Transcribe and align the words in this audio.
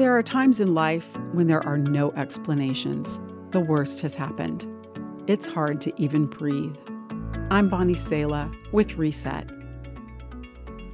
There 0.00 0.16
are 0.16 0.22
times 0.22 0.60
in 0.60 0.72
life 0.72 1.14
when 1.32 1.46
there 1.46 1.62
are 1.62 1.76
no 1.76 2.10
explanations. 2.12 3.20
The 3.50 3.60
worst 3.60 4.00
has 4.00 4.14
happened. 4.14 4.66
It's 5.26 5.46
hard 5.46 5.78
to 5.82 5.92
even 6.00 6.24
breathe. 6.24 6.74
I'm 7.50 7.68
Bonnie 7.68 7.94
Sala 7.94 8.50
with 8.72 8.96
Reset. 8.96 9.50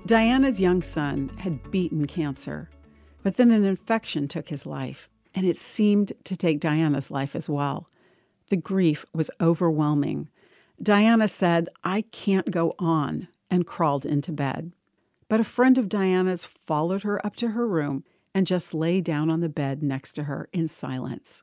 Diana's 0.06 0.60
young 0.60 0.82
son 0.82 1.28
had 1.38 1.70
beaten 1.70 2.06
cancer, 2.06 2.68
but 3.22 3.36
then 3.36 3.52
an 3.52 3.64
infection 3.64 4.26
took 4.26 4.48
his 4.48 4.66
life, 4.66 5.08
and 5.36 5.46
it 5.46 5.56
seemed 5.56 6.12
to 6.24 6.36
take 6.36 6.58
Diana's 6.58 7.08
life 7.08 7.36
as 7.36 7.48
well. 7.48 7.88
The 8.50 8.56
grief 8.56 9.04
was 9.14 9.30
overwhelming. 9.40 10.30
Diana 10.82 11.28
said, 11.28 11.68
I 11.84 12.00
can't 12.10 12.50
go 12.50 12.74
on, 12.80 13.28
and 13.52 13.68
crawled 13.68 14.04
into 14.04 14.32
bed. 14.32 14.72
But 15.28 15.38
a 15.38 15.44
friend 15.44 15.78
of 15.78 15.88
Diana's 15.88 16.44
followed 16.44 17.04
her 17.04 17.24
up 17.24 17.36
to 17.36 17.50
her 17.50 17.68
room 17.68 18.02
and 18.36 18.46
just 18.46 18.74
lay 18.74 19.00
down 19.00 19.30
on 19.30 19.40
the 19.40 19.48
bed 19.48 19.82
next 19.82 20.12
to 20.12 20.24
her 20.24 20.46
in 20.52 20.68
silence. 20.68 21.42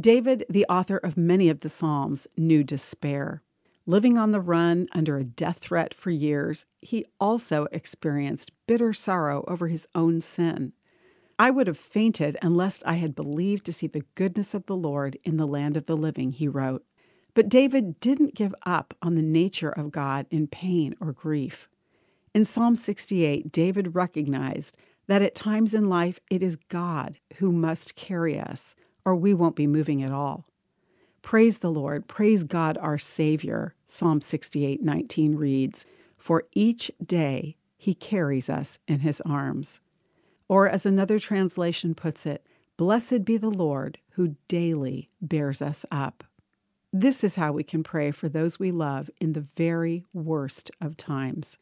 David, 0.00 0.44
the 0.50 0.66
author 0.68 0.96
of 0.96 1.16
many 1.16 1.48
of 1.48 1.60
the 1.60 1.68
Psalms, 1.68 2.26
knew 2.36 2.64
despair. 2.64 3.44
Living 3.86 4.18
on 4.18 4.32
the 4.32 4.40
run 4.40 4.88
under 4.90 5.16
a 5.16 5.22
death 5.22 5.58
threat 5.58 5.94
for 5.94 6.10
years, 6.10 6.66
he 6.80 7.06
also 7.20 7.68
experienced 7.70 8.50
bitter 8.66 8.92
sorrow 8.92 9.44
over 9.46 9.68
his 9.68 9.86
own 9.94 10.20
sin. 10.20 10.72
I 11.38 11.52
would 11.52 11.68
have 11.68 11.78
fainted 11.78 12.36
unless 12.42 12.82
I 12.82 12.94
had 12.94 13.14
believed 13.14 13.64
to 13.66 13.72
see 13.72 13.86
the 13.86 14.04
goodness 14.16 14.54
of 14.54 14.66
the 14.66 14.74
Lord 14.74 15.16
in 15.22 15.36
the 15.36 15.46
land 15.46 15.76
of 15.76 15.86
the 15.86 15.96
living, 15.96 16.32
he 16.32 16.48
wrote. 16.48 16.84
But 17.34 17.48
David 17.48 18.00
didn't 18.00 18.34
give 18.34 18.56
up 18.66 18.92
on 19.00 19.14
the 19.14 19.22
nature 19.22 19.70
of 19.70 19.92
God 19.92 20.26
in 20.32 20.48
pain 20.48 20.96
or 21.00 21.12
grief. 21.12 21.68
In 22.34 22.44
Psalm 22.44 22.74
68, 22.74 23.52
David 23.52 23.94
recognized 23.94 24.76
that 25.08 25.22
at 25.22 25.34
times 25.34 25.74
in 25.74 25.88
life 25.88 26.20
it 26.30 26.42
is 26.42 26.56
God 26.68 27.18
who 27.36 27.50
must 27.50 27.96
carry 27.96 28.38
us, 28.38 28.76
or 29.04 29.16
we 29.16 29.34
won't 29.34 29.56
be 29.56 29.66
moving 29.66 30.02
at 30.02 30.12
all. 30.12 30.46
Praise 31.22 31.58
the 31.58 31.70
Lord, 31.70 32.06
praise 32.06 32.44
God 32.44 32.78
our 32.78 32.98
Savior, 32.98 33.74
Psalm 33.86 34.20
68 34.20 34.82
19 34.82 35.34
reads, 35.34 35.86
For 36.16 36.44
each 36.54 36.90
day 37.04 37.56
he 37.76 37.94
carries 37.94 38.48
us 38.48 38.78
in 38.86 39.00
his 39.00 39.20
arms. 39.22 39.80
Or 40.48 40.68
as 40.68 40.86
another 40.86 41.18
translation 41.18 41.94
puts 41.94 42.24
it, 42.24 42.46
Blessed 42.76 43.24
be 43.24 43.36
the 43.36 43.50
Lord 43.50 43.98
who 44.10 44.36
daily 44.46 45.10
bears 45.20 45.60
us 45.60 45.84
up. 45.90 46.22
This 46.92 47.24
is 47.24 47.34
how 47.34 47.52
we 47.52 47.64
can 47.64 47.82
pray 47.82 48.12
for 48.12 48.28
those 48.28 48.58
we 48.58 48.70
love 48.70 49.10
in 49.20 49.32
the 49.32 49.40
very 49.40 50.04
worst 50.12 50.70
of 50.80 50.96
times. 50.96 51.58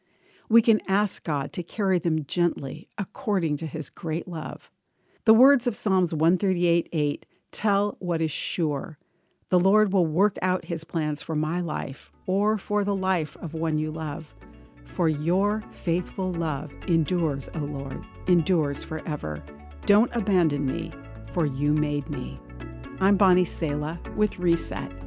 We 0.49 0.61
can 0.61 0.81
ask 0.87 1.23
God 1.23 1.51
to 1.53 1.63
carry 1.63 1.99
them 1.99 2.25
gently 2.25 2.87
according 2.97 3.57
to 3.57 3.67
his 3.67 3.89
great 3.89 4.27
love. 4.27 4.71
The 5.25 5.33
words 5.33 5.67
of 5.67 5.75
Psalms 5.75 6.13
138 6.13 6.87
8 6.91 7.25
tell 7.51 7.97
what 7.99 8.21
is 8.21 8.31
sure 8.31 8.97
the 9.49 9.59
Lord 9.59 9.93
will 9.93 10.05
work 10.05 10.37
out 10.41 10.65
his 10.65 10.83
plans 10.83 11.21
for 11.21 11.35
my 11.35 11.61
life 11.61 12.11
or 12.25 12.57
for 12.57 12.83
the 12.83 12.95
life 12.95 13.37
of 13.37 13.53
one 13.53 13.77
you 13.77 13.91
love. 13.91 14.33
For 14.85 15.07
your 15.07 15.63
faithful 15.71 16.33
love 16.33 16.73
endures, 16.87 17.49
O 17.55 17.59
Lord, 17.59 18.03
endures 18.27 18.83
forever. 18.83 19.43
Don't 19.85 20.13
abandon 20.15 20.65
me, 20.65 20.91
for 21.33 21.45
you 21.45 21.73
made 21.73 22.09
me. 22.09 22.39
I'm 22.99 23.15
Bonnie 23.15 23.45
Sala 23.45 23.99
with 24.15 24.39
Reset. 24.39 25.06